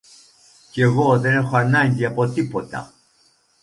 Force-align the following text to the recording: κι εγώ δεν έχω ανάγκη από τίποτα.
κι 0.71 0.81
εγώ 0.81 1.19
δεν 1.19 1.35
έχω 1.37 1.57
ανάγκη 1.57 2.05
από 2.05 2.27
τίποτα. 2.29 2.93